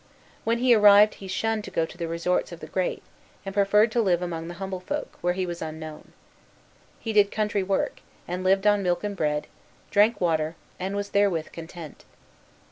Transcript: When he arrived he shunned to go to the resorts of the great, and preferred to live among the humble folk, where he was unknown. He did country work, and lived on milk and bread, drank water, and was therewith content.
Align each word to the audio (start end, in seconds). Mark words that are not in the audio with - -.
When 0.45 0.57
he 0.57 0.73
arrived 0.73 1.13
he 1.21 1.27
shunned 1.27 1.63
to 1.65 1.69
go 1.69 1.85
to 1.85 1.95
the 1.95 2.07
resorts 2.07 2.51
of 2.51 2.59
the 2.59 2.65
great, 2.65 3.03
and 3.45 3.53
preferred 3.53 3.91
to 3.91 4.01
live 4.01 4.23
among 4.23 4.47
the 4.47 4.55
humble 4.55 4.79
folk, 4.79 5.15
where 5.21 5.35
he 5.35 5.45
was 5.45 5.61
unknown. 5.61 6.13
He 6.99 7.13
did 7.13 7.29
country 7.29 7.61
work, 7.61 7.99
and 8.27 8.43
lived 8.43 8.65
on 8.65 8.81
milk 8.81 9.03
and 9.03 9.15
bread, 9.15 9.45
drank 9.91 10.19
water, 10.19 10.55
and 10.79 10.95
was 10.95 11.09
therewith 11.11 11.51
content. 11.51 12.03